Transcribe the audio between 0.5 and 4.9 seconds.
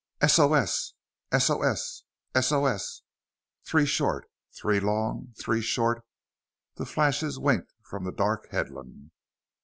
S. S O S. S O S." Three short, three